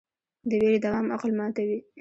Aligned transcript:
د 0.49 0.51
ویرې 0.61 0.79
دوام 0.85 1.07
عقل 1.15 1.31
ماتوي. 1.39 1.79